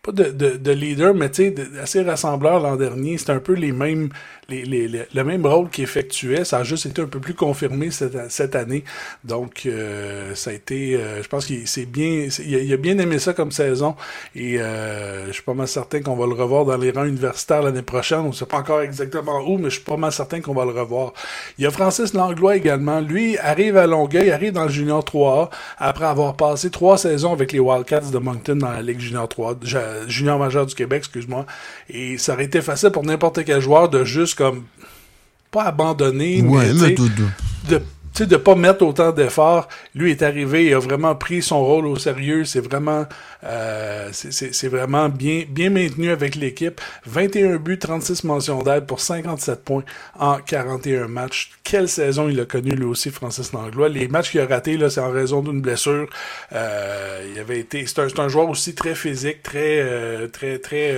pas 0.02 0.12
de, 0.12 0.30
de, 0.30 0.56
de, 0.56 0.70
leader, 0.70 1.12
mais 1.12 1.30
tu 1.30 1.54
sais, 1.54 1.54
assez 1.80 2.02
rassembleur 2.02 2.60
l'an 2.60 2.76
dernier. 2.76 3.18
C'était 3.18 3.32
un 3.32 3.40
peu 3.40 3.54
les 3.54 3.72
mêmes 3.72 4.10
les, 4.50 4.64
les, 4.64 4.88
le 5.12 5.24
même 5.24 5.44
rôle 5.44 5.68
qu'il 5.68 5.84
effectuait. 5.84 6.44
Ça 6.44 6.58
a 6.58 6.62
juste 6.62 6.86
été 6.86 7.02
un 7.02 7.06
peu 7.06 7.20
plus 7.20 7.34
confirmé 7.34 7.90
cette, 7.90 8.30
cette 8.30 8.56
année. 8.56 8.82
Donc, 9.22 9.64
euh, 9.66 10.34
ça 10.34 10.50
a 10.50 10.52
été, 10.54 10.96
euh, 10.96 11.22
je 11.22 11.28
pense 11.28 11.44
qu'il 11.44 11.68
s'est 11.68 11.84
bien, 11.84 12.28
il 12.38 12.72
a, 12.72 12.76
bien 12.78 12.98
aimé 12.98 13.18
ça 13.18 13.34
comme 13.34 13.52
saison. 13.52 13.94
Et 14.34 14.58
euh, 14.58 15.26
je 15.26 15.32
suis 15.32 15.42
pas 15.42 15.52
mal 15.52 15.68
certain 15.68 16.00
qu'on 16.00 16.16
va 16.16 16.26
le 16.26 16.32
revoir 16.32 16.64
dans 16.64 16.78
les 16.78 16.90
rangs 16.90 17.04
universitaires 17.04 17.62
l'année 17.62 17.82
prochaine. 17.82 18.20
On 18.20 18.32
sait 18.32 18.46
pas 18.46 18.56
encore 18.58 18.80
exactement 18.80 19.40
où, 19.46 19.58
mais 19.58 19.68
je 19.68 19.74
suis 19.76 19.84
pas 19.84 19.98
mal 19.98 20.12
certain 20.12 20.40
qu'on 20.40 20.54
va 20.54 20.64
le 20.64 20.70
revoir. 20.70 21.12
Il 21.58 21.64
y 21.64 21.66
a 21.66 21.70
Francis 21.70 22.14
Langlois 22.14 22.56
également. 22.56 23.00
Lui 23.00 23.36
arrive 23.38 23.76
à 23.76 23.86
Longueuil, 23.86 24.30
arrive 24.30 24.52
dans 24.52 24.64
le 24.64 24.70
Junior 24.70 25.04
3A 25.04 25.50
après 25.76 26.06
avoir 26.06 26.36
passé 26.36 26.70
trois 26.70 26.96
saisons 26.96 27.34
avec 27.34 27.52
les 27.52 27.60
Wildcats 27.60 28.10
de 28.10 28.18
Moncton 28.18 28.56
dans 28.56 28.70
la 28.70 28.80
Ligue 28.80 29.00
Junior 29.00 29.28
3, 29.28 29.58
Junior 30.06 30.38
majeur 30.38 30.64
du 30.64 30.74
Québec, 30.74 31.00
excuse-moi. 31.00 31.44
Et 31.90 32.16
ça 32.16 32.32
aurait 32.32 32.44
été 32.44 32.62
facile 32.62 32.90
pour 32.90 33.04
n'importe 33.04 33.44
quel 33.44 33.60
joueur 33.60 33.90
de 33.90 34.04
juste 34.04 34.37
comme 34.38 34.62
pas 35.50 35.64
abandonné, 35.64 36.40
mais, 36.42 36.72
mais 36.72 36.94
de, 36.94 37.08
de, 37.68 38.24
de 38.24 38.36
pas 38.36 38.54
mettre 38.54 38.84
autant 38.84 39.10
d'efforts. 39.10 39.68
Lui 39.94 40.12
est 40.12 40.22
arrivé, 40.22 40.66
il 40.66 40.74
a 40.74 40.78
vraiment 40.78 41.16
pris 41.16 41.42
son 41.42 41.64
rôle 41.64 41.86
au 41.86 41.96
sérieux. 41.96 42.44
C'est 42.44 42.60
vraiment, 42.60 43.06
euh, 43.44 44.10
c'est 44.12 44.68
vraiment 44.68 45.08
bien, 45.08 45.44
bien 45.48 45.70
maintenu 45.70 46.10
avec 46.10 46.36
l'équipe. 46.36 46.80
21 47.06 47.56
buts, 47.56 47.78
36 47.78 48.24
mentions 48.24 48.62
d'aide 48.62 48.86
pour 48.86 49.00
57 49.00 49.64
points 49.64 49.84
en 50.18 50.36
41 50.36 51.08
matchs. 51.08 51.50
Quelle 51.64 51.88
saison 51.88 52.28
il 52.28 52.38
a 52.38 52.44
connu 52.44 52.70
lui 52.70 52.84
aussi, 52.84 53.10
Francis 53.10 53.52
Langlois. 53.52 53.88
Les 53.88 54.06
matchs 54.06 54.30
qu'il 54.30 54.40
a 54.40 54.46
ratés, 54.46 54.76
là, 54.76 54.90
c'est 54.90 55.00
en 55.00 55.10
raison 55.10 55.42
d'une 55.42 55.60
blessure. 55.60 56.08
Euh, 56.52 57.32
il 57.32 57.40
avait 57.40 57.58
été, 57.58 57.84
c'est 57.86 57.98
un, 58.00 58.08
un, 58.24 58.28
joueur 58.28 58.48
aussi 58.48 58.74
très 58.74 58.94
physique, 58.94 59.42
très, 59.42 59.80
euh, 59.80 60.28
très, 60.28 60.58
très. 60.58 60.96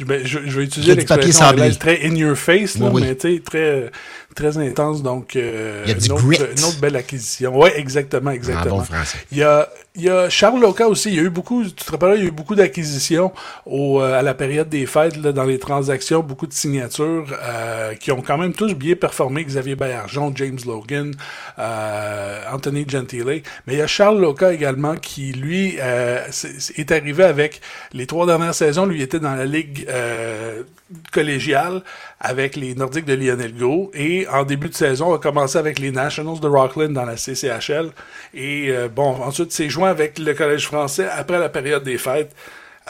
Euh, 0.00 0.20
je, 0.24 0.40
je, 0.44 0.58
vais 0.58 0.64
utiliser 0.64 0.96
l'expression 0.96 1.46
très 1.78 2.04
in 2.04 2.16
your 2.16 2.36
face, 2.36 2.78
là, 2.78 2.90
mais 2.92 3.14
tu 3.14 3.36
sais, 3.36 3.42
très, 3.44 3.90
très 4.34 4.58
intense. 4.58 5.02
Donc, 5.02 5.36
euh, 5.36 5.82
il 5.86 5.90
y 5.90 5.94
a 5.94 6.04
une, 6.04 6.12
autre, 6.12 6.24
une, 6.28 6.64
autre, 6.64 6.80
belle 6.80 6.96
acquisition. 6.96 7.52
Oui, 7.58 7.70
exactement, 7.74 8.30
exactement. 8.30 8.78
bon 8.78 8.84
il, 9.32 9.38
y 9.38 9.42
a, 9.42 9.68
il 9.94 10.02
y 10.02 10.10
a 10.10 10.28
Charles 10.28 10.60
Loca 10.60 10.88
aussi. 10.88 11.10
Il 11.10 11.14
y 11.14 11.18
a 11.20 11.22
eu 11.22 11.30
beaucoup, 11.30 11.64
tu 11.64 11.72
te 11.72 11.90
rappelles, 11.90 12.18
il 12.18 12.22
y 12.22 12.24
a 12.24 12.28
eu 12.28 12.32
beaucoup 12.32 12.54
d'acquisitions 12.54 13.32
au, 13.64 14.02
euh, 14.02 14.18
à 14.18 14.22
la 14.22 14.34
période 14.34 14.68
des 14.68 14.86
fêtes, 14.86 15.16
là, 15.16 15.32
dans 15.32 15.44
les 15.44 15.58
transactions, 15.58 16.20
beaucoup 16.20 16.46
de 16.46 16.52
signatures 16.52 17.26
euh, 17.42 17.94
qui 17.94 18.10
ont 18.12 18.22
quand 18.22 18.38
même 18.38 18.52
tous 18.52 18.74
bien 18.74 18.96
performé. 18.96 19.44
Xavier 19.44 19.76
Baillargeon, 19.76 20.32
James 20.34 20.58
Logan, 20.66 21.14
euh, 21.58 22.42
Anthony 22.52 22.84
Gentile. 22.88 23.42
Mais 23.66 23.74
il 23.74 23.78
y 23.78 23.82
a 23.82 23.86
Charles 23.86 24.20
Loca 24.20 24.52
également 24.52 24.96
qui, 24.96 25.32
lui, 25.32 25.76
euh, 25.80 26.26
est, 26.26 26.78
est, 26.78 26.92
arrivé 26.92 27.24
avec 27.24 27.60
les 27.92 28.06
trois 28.06 28.26
dernières 28.26 28.54
saisons. 28.54 28.86
Lui 28.86 29.00
était 29.00 29.20
dans 29.20 29.34
la 29.34 29.46
ligue 29.46 29.86
collégiale 31.12 31.82
avec 32.20 32.56
les 32.56 32.74
Nordiques 32.74 33.04
de 33.04 33.14
Lionel 33.14 33.54
Gros 33.54 33.90
et 33.94 34.26
en 34.28 34.44
début 34.44 34.68
de 34.68 34.74
saison 34.74 35.14
a 35.14 35.18
commencé 35.18 35.58
avec 35.58 35.78
les 35.78 35.90
Nationals 35.90 36.40
de 36.40 36.48
Rockland 36.48 36.92
dans 36.92 37.04
la 37.04 37.16
CCHL 37.16 37.90
et 38.34 38.68
euh, 38.70 38.88
bon 38.88 39.22
ensuite 39.22 39.52
s'est 39.52 39.68
joint 39.68 39.90
avec 39.90 40.18
le 40.18 40.34
Collège 40.34 40.66
français 40.66 41.08
après 41.10 41.38
la 41.38 41.48
période 41.48 41.84
des 41.84 41.98
fêtes. 41.98 42.34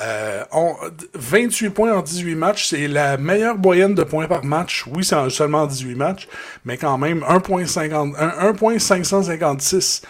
Euh, 0.01 0.43
on, 0.51 0.75
28 1.15 1.71
points 1.71 1.97
en 1.97 2.03
18 2.03 2.35
matchs, 2.35 2.67
c'est 2.67 2.89
la 2.89 3.17
meilleure 3.17 3.57
moyenne 3.57 3.95
de 3.95 4.03
points 4.03 4.27
par 4.27 4.45
match. 4.45 4.85
Oui, 4.89 5.05
c'est 5.05 5.31
seulement 5.31 5.67
18 5.67 5.95
matchs, 5.95 6.27
mais 6.65 6.77
quand 6.77 6.99
même 6.99 7.21
1.556 7.21 10.03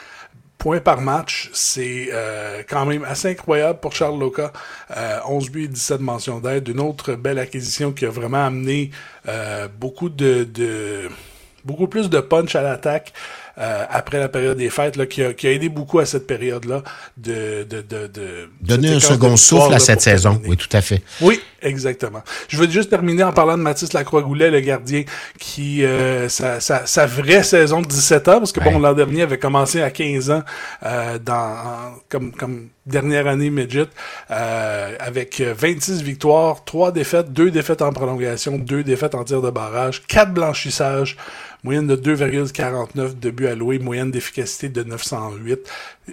points 0.64 0.80
par 0.80 1.02
match, 1.02 1.50
c'est 1.52 2.08
euh, 2.10 2.62
quand 2.66 2.86
même 2.86 3.04
assez 3.04 3.28
incroyable 3.28 3.80
pour 3.80 3.92
Charles 3.92 4.18
Loca. 4.18 4.50
Euh, 4.96 5.18
11 5.28 5.50
buts 5.50 5.64
et 5.64 5.68
17 5.68 6.00
mentions 6.00 6.40
d'aide. 6.40 6.66
Une 6.68 6.80
autre 6.80 7.16
belle 7.16 7.38
acquisition 7.38 7.92
qui 7.92 8.06
a 8.06 8.08
vraiment 8.08 8.46
amené 8.46 8.90
euh, 9.28 9.68
beaucoup 9.68 10.08
de, 10.08 10.44
de, 10.44 11.10
beaucoup 11.66 11.86
plus 11.86 12.08
de 12.08 12.18
punch 12.18 12.56
à 12.56 12.62
l'attaque. 12.62 13.12
Euh, 13.58 13.84
après 13.88 14.18
la 14.18 14.28
période 14.28 14.56
des 14.56 14.70
fêtes, 14.70 14.96
là, 14.96 15.06
qui, 15.06 15.22
a, 15.22 15.32
qui 15.32 15.46
a 15.46 15.52
aidé 15.52 15.68
beaucoup 15.68 16.00
à 16.00 16.06
cette 16.06 16.26
période-là 16.26 16.82
de, 17.16 17.62
de, 17.62 17.82
de, 17.82 18.06
de 18.08 18.48
donner 18.60 18.94
un 18.94 19.00
second 19.00 19.36
souffle 19.36 19.72
à 19.72 19.78
cette 19.78 20.00
saison. 20.00 20.40
Oui, 20.44 20.56
tout 20.56 20.74
à 20.76 20.80
fait. 20.80 21.02
Oui, 21.20 21.40
exactement. 21.62 22.22
Je 22.48 22.56
veux 22.56 22.68
juste 22.68 22.90
terminer 22.90 23.22
en 23.22 23.32
parlant 23.32 23.56
de 23.56 23.62
Mathis 23.62 23.92
Lacroix-Goulet, 23.92 24.50
le 24.50 24.60
gardien, 24.60 25.04
qui 25.38 25.84
euh, 25.84 26.28
sa, 26.28 26.58
sa, 26.58 26.86
sa, 26.86 27.06
vraie 27.06 27.44
saison 27.44 27.80
de 27.80 27.86
17 27.86 28.28
ans, 28.28 28.38
parce 28.38 28.52
que 28.52 28.60
bon, 28.60 28.78
l'an 28.78 28.92
dernier 28.92 29.22
avait 29.22 29.38
commencé 29.38 29.80
à 29.82 29.90
15 29.90 30.30
ans 30.30 30.42
euh, 30.84 31.18
dans 31.18 31.94
comme 32.08 32.32
comme 32.32 32.68
dernière 32.86 33.26
année 33.26 33.50
midget, 33.50 33.86
euh, 34.30 34.96
avec 34.98 35.40
26 35.40 36.02
victoires, 36.02 36.64
3 36.64 36.92
défaites, 36.92 37.32
2 37.32 37.50
défaites 37.50 37.82
en 37.82 37.92
prolongation, 37.92 38.58
2 38.58 38.82
défaites 38.82 39.14
en 39.14 39.24
tir 39.24 39.40
de 39.40 39.50
barrage, 39.50 40.02
4 40.06 40.32
blanchissages, 40.32 41.16
moyenne 41.64 41.86
de 41.86 41.96
2,49 41.96 43.18
de 43.18 43.30
buts 43.30 43.46
alloués, 43.46 43.78
moyenne 43.78 44.10
d'efficacité 44.10 44.68
de 44.68 44.82
908. 44.84 45.60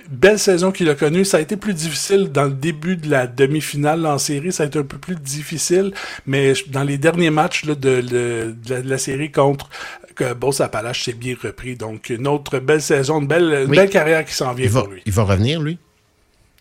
Belle 0.10 0.40
saison 0.40 0.72
qu'il 0.72 0.90
a 0.90 0.96
connue. 0.96 1.26
Ça 1.26 1.38
a 1.38 1.40
été 1.42 1.58
plus 1.58 1.74
difficile 1.74 2.32
dans 2.32 2.46
le 2.46 2.54
début 2.54 2.96
de 2.96 3.10
la 3.10 3.28
demi-finale 3.28 4.06
en 4.06 4.18
série. 4.18 4.54
Ça 4.54 4.64
a 4.64 4.66
été 4.68 4.80
un 4.80 4.84
peu 4.84 4.98
plus 4.98 5.16
difficile, 5.16 5.94
mais 6.26 6.54
dans 6.68 6.84
les 6.84 6.98
derniers 6.98 7.30
matchs 7.30 7.66
là, 7.66 7.76
de, 7.76 8.02
de, 8.02 8.56
de, 8.66 8.76
la, 8.76 8.98
série 8.98 9.32
contre 9.32 9.70
que 10.16 10.34
Boss 10.34 10.62
Appalache 10.62 11.04
s'est 11.04 11.14
bien 11.14 11.36
repris. 11.42 11.76
Donc, 11.76 12.10
une 12.10 12.28
autre 12.28 12.60
belle 12.60 12.82
saison, 12.82 13.20
une 13.20 13.28
belle, 13.28 13.66
une 13.66 13.76
belle 13.76 13.90
carrière 13.90 14.24
qui 14.24 14.34
s'en 14.34 14.54
vient 14.54 14.66
il 14.66 14.72
va, 14.72 14.82
pour 14.82 14.92
lui. 14.92 15.02
Il 15.06 15.12
va 15.12 15.24
revenir, 15.24 15.62
lui? 15.62 15.78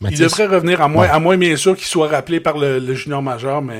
il 0.02 0.18
devrait 0.18 0.46
revenir, 0.46 0.80
à 0.80 0.88
moins, 0.88 1.08
à 1.08 1.18
moins 1.18 1.36
bien 1.36 1.56
sûr 1.56 1.76
qu'il 1.76 1.86
soit 1.86 2.08
rappelé 2.08 2.40
par 2.40 2.56
le, 2.56 2.94
junior 2.94 3.22
majeur, 3.22 3.62
mais 3.62 3.78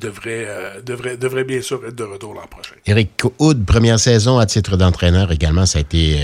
devrait, 0.00 0.46
devrait, 0.84 1.16
devrait 1.16 1.44
bien 1.44 1.62
sûr 1.62 1.80
être 1.86 1.94
de 1.94 2.04
retour 2.04 2.34
l'an 2.34 2.46
prochain. 2.50 2.74
Eric 2.86 3.10
Houd, 3.38 3.64
première 3.64 4.00
saison 4.00 4.38
à 4.38 4.46
titre 4.46 4.76
d'entraîneur 4.76 5.32
également, 5.32 5.66
ça 5.66 5.78
a 5.78 5.82
été 5.82 6.18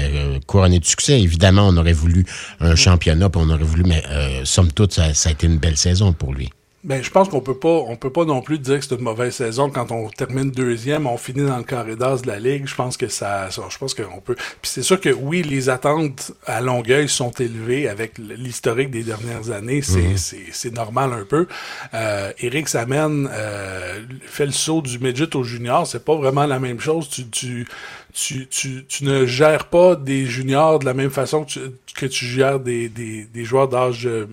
couronné 0.47 0.79
de 0.79 0.85
succès. 0.85 1.21
Évidemment, 1.21 1.69
on 1.69 1.77
aurait 1.77 1.93
voulu 1.93 2.25
un 2.61 2.75
championnat, 2.75 3.29
puis 3.31 3.41
on 3.45 3.51
aurait 3.51 3.63
voulu, 3.63 3.85
mais 3.85 4.03
somme 4.45 4.73
toute, 4.73 4.93
ça, 4.93 5.15
ça 5.15 5.29
a 5.29 5.33
été 5.33 5.47
une 5.47 5.59
belle 5.59 5.77
saison 5.77 6.13
pour 6.13 6.35
lui. 6.35 6.51
Ben, 6.85 7.01
je 7.01 7.11
pense 7.11 7.29
qu'on 7.29 7.41
peut 7.41 7.59
pas, 7.59 7.69
on 7.69 7.95
peut 7.95 8.11
pas 8.11 8.25
non 8.25 8.43
plus 8.43 8.59
dire 8.59 8.81
que 8.81 8.85
c'est 8.85 8.97
une 8.97 9.03
mauvaise 9.03 9.37
saison 9.37 9.71
quand 9.71 9.93
on 9.93 10.09
termine 10.09 10.51
deuxième, 10.51 11.07
on 11.07 11.17
finit 11.17 11.47
dans 11.47 11.57
le 11.57 11.63
carré 11.63 11.95
d'as 11.95 12.23
de 12.23 12.27
la 12.27 12.41
ligue. 12.41 12.67
Je 12.67 12.75
pense 12.75 12.97
que 12.97 13.07
ça, 13.07 13.49
je 13.51 13.79
pense 13.79 13.95
qu'on 13.95 14.21
peut. 14.21 14.35
Puis 14.35 14.71
c'est 14.71 14.83
sûr 14.83 15.01
que 15.01 15.11
oui, 15.11 15.43
les 15.45 15.69
attentes 15.69 16.33
à 16.45 16.61
Longueuil 16.61 17.09
sont 17.09 17.31
élevées 17.31 17.89
avec 17.89 18.19
l'historique 18.19 18.91
des 18.91 19.05
dernières 19.05 19.53
années. 19.53 19.81
C'est, 19.81 20.17
c'est, 20.17 20.47
c'est 20.51 20.75
normal 20.75 21.13
un 21.13 21.25
peu. 21.25 21.47
Euh, 21.95 22.33
Eric 22.41 22.69
Samen 22.69 23.31
euh, 23.33 24.03
fait 24.27 24.47
le 24.47 24.53
saut 24.53 24.83
du 24.83 24.99
midget 24.99 25.37
au 25.37 25.45
junior. 25.45 25.87
C'est 25.87 26.05
pas 26.05 26.17
vraiment 26.17 26.47
la 26.47 26.59
même 26.59 26.81
chose. 26.81 27.09
Tu, 27.09 27.29
tu, 27.29 27.65
tu, 28.13 28.47
tu, 28.47 28.85
tu 28.87 29.05
ne 29.05 29.25
gères 29.25 29.67
pas 29.67 29.97
des 29.97 30.27
juniors 30.27 30.79
de 30.79 30.85
la 30.85 30.93
même 30.93 31.11
façon 31.11 31.45
que 31.45 31.51
tu, 31.51 31.61
que 31.97 32.07
tu 32.07 32.27
gères 32.27 32.61
des, 32.61 32.89
des, 32.89 33.25
des 33.25 33.45
joueurs 33.45 33.69
d'âge 33.69 34.07
euh, 34.07 34.27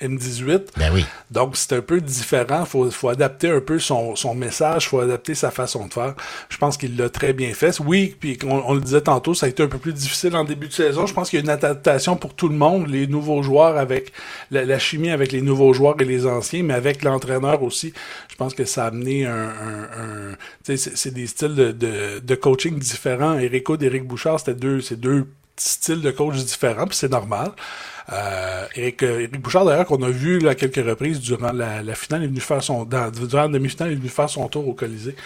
M18. 0.00 0.68
Ben 0.76 0.90
oui. 0.92 1.04
Donc, 1.30 1.56
c'est 1.56 1.74
un 1.74 1.82
peu 1.82 2.00
différent. 2.00 2.60
Il 2.60 2.66
faut, 2.66 2.90
faut 2.90 3.08
adapter 3.08 3.50
un 3.50 3.60
peu 3.60 3.78
son, 3.78 4.16
son 4.16 4.34
message, 4.34 4.84
il 4.84 4.88
faut 4.88 5.00
adapter 5.00 5.34
sa 5.34 5.50
façon 5.50 5.86
de 5.86 5.92
faire. 5.92 6.14
Je 6.48 6.56
pense 6.56 6.76
qu'il 6.76 6.96
l'a 6.96 7.10
très 7.10 7.32
bien 7.32 7.52
fait. 7.52 7.78
Oui, 7.80 8.16
puis 8.18 8.38
on, 8.46 8.72
le 8.72 8.80
disait 8.80 9.02
tantôt, 9.02 9.34
ça 9.34 9.46
a 9.46 9.48
été 9.48 9.62
un 9.62 9.68
peu 9.68 9.78
plus 9.78 9.92
difficile 9.92 10.34
en 10.34 10.44
début 10.44 10.68
de 10.68 10.72
saison. 10.72 11.06
Je 11.06 11.12
pense 11.12 11.28
qu'il 11.28 11.38
y 11.38 11.42
a 11.42 11.44
une 11.44 11.50
adaptation 11.50 12.16
pour 12.16 12.34
tout 12.34 12.48
le 12.48 12.56
monde, 12.56 12.88
les 12.88 13.06
nouveaux 13.06 13.42
joueurs 13.42 13.76
avec 13.76 14.12
la, 14.50 14.78
chimie 14.78 15.10
avec 15.10 15.32
les 15.32 15.42
nouveaux 15.42 15.72
joueurs 15.72 15.96
et 16.00 16.04
les 16.04 16.26
anciens, 16.26 16.62
mais 16.62 16.74
avec 16.74 17.02
l'entraîneur 17.02 17.62
aussi. 17.62 17.92
Je 18.28 18.36
pense 18.36 18.54
que 18.54 18.64
ça 18.64 18.84
a 18.84 18.88
amené 18.88 19.26
un... 19.26 19.32
un, 19.32 20.32
un 20.72 20.76
c'est 20.76 21.14
des 21.14 21.26
styles 21.26 21.54
de, 21.54 21.72
de, 21.72 22.18
de 22.18 22.34
coaching 22.34 22.78
différents. 22.78 23.25
Eric 23.34 23.68
Hood, 23.68 23.82
Eric 23.82 24.06
Bouchard, 24.06 24.40
c'était 24.40 24.54
deux, 24.54 24.80
c'est 24.80 25.00
deux 25.00 25.26
styles 25.56 26.02
de 26.02 26.10
coach 26.10 26.36
différents, 26.36 26.86
puis 26.86 26.96
c'est 26.96 27.10
normal. 27.10 27.52
Euh, 28.12 28.66
Eric, 28.76 29.02
Eric 29.02 29.40
Bouchard, 29.40 29.64
d'ailleurs, 29.64 29.86
qu'on 29.86 30.02
a 30.02 30.10
vu 30.10 30.38
là, 30.38 30.50
à 30.50 30.54
quelques 30.54 30.84
reprises 30.84 31.20
durant 31.20 31.52
la, 31.52 31.82
la 31.82 31.94
finale, 31.94 32.22
il 32.22 32.24
est 32.24 32.28
venu 32.28 32.40
faire 32.40 32.62
son. 32.62 32.84
Dans, 32.84 33.10
durant 33.10 33.42
la 33.42 33.48
demi-finale, 33.48 33.90
il 33.90 33.92
est 33.94 33.96
venu 33.96 34.08
faire 34.08 34.30
son 34.30 34.46
tour 34.48 34.68
au 34.68 34.74
Colisée. 34.74 35.16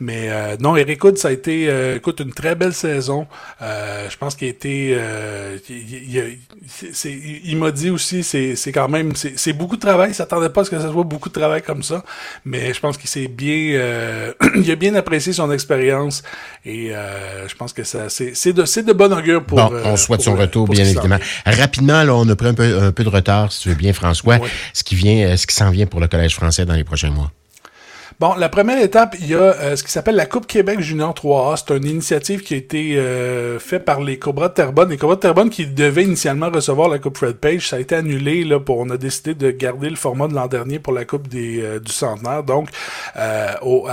Mais 0.00 0.28
euh, 0.30 0.56
non, 0.58 0.76
Eric 0.76 1.04
Hood, 1.04 1.18
ça 1.18 1.28
a 1.28 1.32
été 1.32 1.68
euh, 1.68 1.96
écoute, 1.96 2.20
une 2.20 2.32
très 2.32 2.54
belle 2.54 2.72
saison. 2.72 3.26
Euh, 3.60 4.08
je 4.08 4.16
pense 4.16 4.34
qu'il 4.34 4.46
a 4.46 4.50
été. 4.50 4.94
Euh, 4.94 5.58
il, 5.68 6.14
il, 6.14 7.40
il 7.44 7.56
m'a 7.56 7.70
dit 7.70 7.90
aussi, 7.90 8.22
c'est, 8.22 8.56
c'est 8.56 8.72
quand 8.72 8.88
même. 8.88 9.12
C'est, 9.14 9.52
beaucoup 9.52 9.76
de 9.76 9.82
travail. 9.82 10.10
Il 10.10 10.14
s'attendait 10.14 10.48
pas 10.48 10.62
à 10.62 10.64
ce 10.64 10.70
que 10.70 10.78
ça 10.78 10.90
soit 10.90 11.04
beaucoup 11.04 11.28
de 11.28 11.34
travail 11.34 11.62
comme 11.62 11.82
ça. 11.82 12.02
Mais 12.44 12.72
je 12.72 12.80
pense 12.80 12.96
qu'il 12.96 13.10
s'est 13.10 13.28
bien. 13.28 14.30
il 14.56 14.70
a 14.70 14.76
bien 14.76 14.94
apprécié 14.94 15.32
son 15.34 15.50
expérience. 15.50 16.22
Et 16.64 16.92
je 17.46 17.54
pense 17.54 17.74
que 17.74 17.84
ça, 17.84 18.08
c'est, 18.08 18.34
c'est 18.34 18.52
de, 18.54 18.64
c'est 18.64 18.82
de 18.82 18.92
bon 18.94 19.12
augure 19.12 19.44
pour. 19.44 19.58
Bon, 19.58 19.70
on 19.84 19.96
souhaite 19.96 20.22
son 20.22 20.36
retour, 20.36 20.68
bien 20.68 20.84
évidemment. 20.84 21.18
Rapidement, 21.44 22.02
là, 22.02 22.14
on 22.14 22.29
a 22.30 22.36
pris 22.36 22.48
un 22.48 22.54
peu, 22.54 22.82
un 22.82 22.92
peu 22.92 23.04
de 23.04 23.08
retard, 23.08 23.52
si 23.52 23.62
tu 23.62 23.68
veux 23.70 23.74
bien, 23.74 23.92
François. 23.92 24.38
Ce 24.72 24.84
qui 24.84 24.94
vient, 24.94 25.36
ce 25.36 25.46
qui 25.46 25.54
s'en 25.54 25.70
vient 25.70 25.86
pour 25.86 26.00
le 26.00 26.08
Collège 26.08 26.34
français 26.34 26.64
dans 26.64 26.74
les 26.74 26.84
prochains 26.84 27.10
mois. 27.10 27.32
Bon, 28.20 28.34
la 28.34 28.50
première 28.50 28.78
étape, 28.82 29.16
il 29.18 29.28
y 29.28 29.34
a 29.34 29.38
euh, 29.38 29.76
ce 29.76 29.82
qui 29.82 29.90
s'appelle 29.90 30.14
la 30.14 30.26
Coupe 30.26 30.46
Québec 30.46 30.80
Junior 30.80 31.14
3A. 31.14 31.56
C'est 31.56 31.74
une 31.74 31.86
initiative 31.86 32.42
qui 32.42 32.52
a 32.52 32.58
été 32.58 32.98
euh, 32.98 33.58
faite 33.58 33.86
par 33.86 34.02
les 34.02 34.18
Cobras 34.18 34.50
de 34.50 34.52
Terrebonne. 34.52 34.90
Les 34.90 34.98
Cobras 34.98 35.16
de 35.16 35.20
Terrebonne 35.20 35.48
qui 35.48 35.66
devaient 35.66 36.04
initialement 36.04 36.50
recevoir 36.50 36.90
la 36.90 36.98
Coupe 36.98 37.16
Fred 37.16 37.36
Page, 37.36 37.68
ça 37.70 37.76
a 37.76 37.78
été 37.78 37.94
annulé. 37.94 38.44
Là, 38.44 38.60
pour, 38.60 38.76
on 38.76 38.90
a 38.90 38.98
décidé 38.98 39.32
de 39.32 39.50
garder 39.50 39.88
le 39.88 39.96
format 39.96 40.28
de 40.28 40.34
l'an 40.34 40.48
dernier 40.48 40.78
pour 40.78 40.92
la 40.92 41.06
Coupe 41.06 41.28
des, 41.28 41.62
euh, 41.62 41.80
du 41.80 41.92
centenaire. 41.92 42.42
Donc, 42.42 42.68
au, 43.62 43.88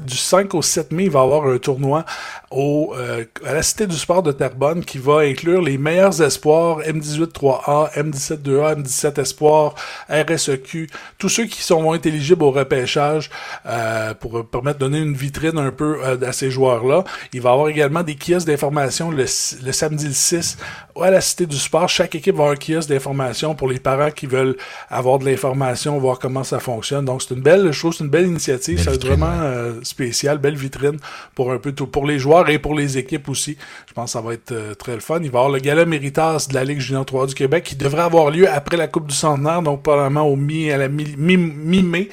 du 0.00 0.16
5 0.16 0.54
au 0.54 0.62
7 0.62 0.92
mai, 0.92 1.06
il 1.06 1.10
va 1.10 1.18
y 1.18 1.22
avoir 1.24 1.48
un 1.48 1.58
tournoi 1.58 2.04
au, 2.52 2.94
à 2.94 3.52
la 3.52 3.62
Cité 3.64 3.88
du 3.88 3.96
Sport 3.96 4.22
de 4.22 4.30
Terrebonne 4.30 4.84
qui 4.84 4.98
va 4.98 5.22
inclure 5.22 5.60
les 5.60 5.76
meilleurs 5.76 6.22
espoirs 6.22 6.82
M18 6.82 7.32
3A, 7.32 7.92
M17 7.94 8.42
2A, 8.42 8.80
M17 8.80 9.20
Espoir, 9.20 9.74
RSEQ, 10.08 10.88
tous 11.18 11.28
ceux 11.28 11.46
qui 11.46 11.62
sont, 11.62 11.82
vont 11.82 11.96
être 11.96 12.06
éligibles 12.06 12.44
au 12.44 12.52
repêchage. 12.52 13.28
Euh, 13.64 14.14
pour 14.14 14.46
permettre 14.46 14.78
de 14.78 14.84
donner 14.84 14.98
une 15.00 15.14
vitrine 15.14 15.58
un 15.58 15.70
peu 15.70 15.98
euh, 16.04 16.16
à 16.26 16.32
ces 16.32 16.50
joueurs-là. 16.50 17.04
Il 17.32 17.40
va 17.40 17.50
y 17.50 17.52
avoir 17.52 17.68
également 17.68 18.02
des 18.02 18.16
kiosques 18.16 18.46
d'information 18.46 19.10
le, 19.10 19.26
samedi 19.26 20.06
le 20.06 20.12
6 20.12 20.58
à 21.00 21.10
la 21.10 21.20
Cité 21.20 21.46
du 21.46 21.56
Sport. 21.56 21.88
Chaque 21.88 22.14
équipe 22.14 22.36
va 22.36 22.44
avoir 22.44 22.56
un 22.56 22.56
kiosque 22.56 22.88
d'information 22.88 23.54
pour 23.54 23.68
les 23.68 23.80
parents 23.80 24.10
qui 24.10 24.26
veulent 24.26 24.56
avoir 24.88 25.18
de 25.18 25.24
l'information, 25.24 25.98
voir 25.98 26.18
comment 26.18 26.44
ça 26.44 26.60
fonctionne. 26.60 27.04
Donc 27.04 27.22
c'est 27.22 27.34
une 27.34 27.42
belle 27.42 27.72
chose, 27.72 28.00
une 28.00 28.08
belle 28.08 28.26
initiative. 28.26 28.80
C'est 28.82 29.04
vraiment 29.04 29.26
euh, 29.26 29.80
spécial, 29.82 30.38
belle 30.38 30.56
vitrine 30.56 30.98
pour 31.34 31.52
un 31.52 31.58
peu 31.58 31.72
tout, 31.72 31.86
pour 31.86 32.06
les 32.06 32.18
joueurs 32.18 32.48
et 32.48 32.58
pour 32.58 32.74
les 32.74 32.98
équipes 32.98 33.28
aussi. 33.28 33.56
Je 33.88 33.92
pense 33.92 34.06
que 34.06 34.10
ça 34.12 34.20
va 34.20 34.34
être 34.34 34.76
très 34.78 34.94
le 34.94 35.00
fun. 35.00 35.18
Il 35.22 35.30
va 35.30 35.38
y 35.38 35.42
avoir 35.42 35.48
le 35.50 35.58
gala 35.58 35.84
Méritas 35.84 36.46
de 36.48 36.54
la 36.54 36.64
Ligue 36.64 36.80
Junior 36.80 37.04
3 37.04 37.26
du 37.26 37.34
Québec 37.34 37.64
qui 37.64 37.76
devrait 37.76 38.02
avoir 38.02 38.30
lieu 38.30 38.48
après 38.48 38.76
la 38.76 38.86
Coupe 38.86 39.08
du 39.08 39.14
Centenaire, 39.14 39.62
donc 39.62 39.82
probablement 39.82 40.22
au 40.22 40.36
mi 40.36 40.70
à 40.70 40.78
la 40.78 40.88
mi-mai. 40.88 42.08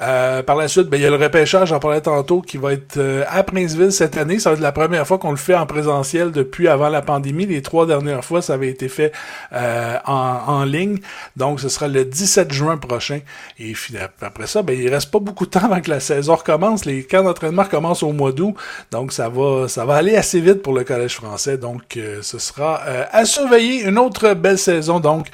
Euh, 0.00 0.42
par 0.44 0.56
la 0.56 0.68
suite, 0.68 0.88
ben, 0.88 0.96
il 0.96 1.02
y 1.02 1.06
a 1.06 1.10
le 1.10 1.16
repêchage, 1.16 1.68
j'en 1.68 1.80
parlais 1.80 2.00
tantôt, 2.00 2.40
qui 2.40 2.56
va 2.56 2.72
être 2.72 2.98
euh, 2.98 3.24
à 3.28 3.42
Princeville 3.42 3.90
cette 3.90 4.16
année. 4.16 4.38
Ça 4.38 4.50
va 4.50 4.54
être 4.54 4.62
la 4.62 4.72
première 4.72 5.06
fois 5.06 5.18
qu'on 5.18 5.32
le 5.32 5.36
fait 5.36 5.56
en 5.56 5.66
présentiel 5.66 6.30
depuis 6.30 6.68
avant 6.68 6.88
la 6.88 7.02
pandémie. 7.02 7.46
Les 7.46 7.62
trois 7.62 7.86
dernières 7.86 8.24
fois, 8.24 8.40
ça 8.40 8.54
avait 8.54 8.68
été 8.68 8.88
fait 8.88 9.12
euh, 9.52 9.96
en, 10.06 10.40
en, 10.46 10.64
ligne. 10.64 10.98
Donc, 11.36 11.60
ce 11.60 11.68
sera 11.68 11.88
le 11.88 12.04
17 12.04 12.52
juin 12.52 12.76
prochain. 12.76 13.20
Et 13.58 13.74
après 14.20 14.46
ça, 14.46 14.62
ben, 14.62 14.78
il 14.78 14.88
reste 14.88 15.10
pas 15.10 15.18
beaucoup 15.18 15.46
de 15.46 15.50
temps 15.50 15.64
avant 15.64 15.80
que 15.80 15.90
la 15.90 16.00
saison 16.00 16.36
recommence. 16.36 16.84
Les 16.84 17.02
camps 17.02 17.24
d'entraînement 17.24 17.64
commencent 17.64 18.04
au 18.04 18.12
mois 18.12 18.30
d'août. 18.30 18.54
Donc, 18.92 19.12
ça 19.12 19.28
va, 19.28 19.66
ça 19.66 19.84
va 19.84 19.96
aller 19.96 20.14
assez 20.14 20.40
vite 20.40 20.62
pour 20.62 20.74
le 20.74 20.84
Collège 20.84 21.14
français. 21.14 21.58
Donc, 21.58 21.98
ce 22.22 22.38
sera 22.38 22.80
à 23.10 23.24
surveiller. 23.24 23.82
Une 23.82 23.98
autre 23.98 24.34
belle 24.34 24.58
saison, 24.58 25.00
donc, 25.00 25.26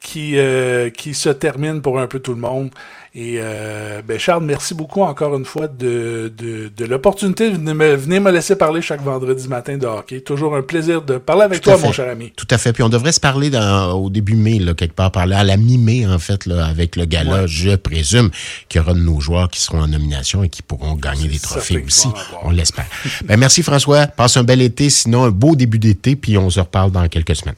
qui, 0.00 0.36
qui 0.96 1.14
se 1.14 1.28
termine 1.28 1.82
pour 1.82 1.98
un 1.98 2.06
peu 2.06 2.20
tout 2.20 2.34
le 2.34 2.40
monde. 2.40 2.70
Et 3.14 3.36
euh, 3.40 4.00
ben 4.12 4.18
Charles, 4.18 4.44
merci 4.44 4.74
beaucoup 4.74 5.00
encore 5.00 5.34
une 5.36 5.46
fois 5.46 5.68
de, 5.68 6.30
de, 6.36 6.70
de 6.76 6.84
l'opportunité 6.84 7.50
de 7.50 7.56
me, 7.56 7.94
venir 7.94 8.20
me 8.20 8.30
laisser 8.30 8.56
parler 8.56 8.82
chaque 8.82 9.02
vendredi 9.02 9.48
matin 9.48 9.78
de 9.78 9.86
hockey. 9.86 10.20
Toujours 10.20 10.54
un 10.54 10.60
plaisir 10.60 11.00
de 11.00 11.16
parler 11.16 11.44
avec 11.44 11.62
toi, 11.62 11.78
mon 11.78 11.92
cher 11.92 12.10
ami. 12.10 12.30
Tout 12.36 12.46
à 12.50 12.58
fait. 12.58 12.74
Puis 12.74 12.82
on 12.82 12.90
devrait 12.90 13.12
se 13.12 13.20
parler 13.20 13.48
dans, 13.48 13.92
au 13.92 14.10
début 14.10 14.36
mai, 14.36 14.58
là, 14.58 14.74
quelque 14.74 14.94
part, 14.94 15.10
parler 15.12 15.34
à 15.34 15.44
la 15.44 15.56
mi-mai, 15.56 16.06
en 16.06 16.18
fait, 16.18 16.44
là, 16.44 16.66
avec 16.66 16.96
le 16.96 17.06
gala, 17.06 17.46
je 17.46 17.74
présume, 17.74 18.30
qu'il 18.68 18.82
y 18.82 18.84
aura 18.84 18.92
de 18.92 18.98
nos 18.98 19.18
joueurs 19.18 19.48
qui 19.48 19.62
seront 19.62 19.80
en 19.80 19.88
nomination 19.88 20.44
et 20.44 20.50
qui 20.50 20.60
pourront 20.60 20.92
gagner 20.92 21.28
des 21.28 21.38
trophées 21.38 21.82
aussi. 21.86 22.08
On 22.42 22.50
l'espère. 22.50 22.86
ben, 23.24 23.38
merci 23.38 23.62
François. 23.62 24.08
Passe 24.08 24.36
un 24.36 24.44
bel 24.44 24.60
été, 24.60 24.90
sinon 24.90 25.24
un 25.24 25.30
beau 25.30 25.56
début 25.56 25.78
d'été, 25.78 26.16
puis 26.16 26.36
on 26.36 26.50
se 26.50 26.60
reparle 26.60 26.90
dans 26.90 27.08
quelques 27.08 27.36
semaines. 27.36 27.56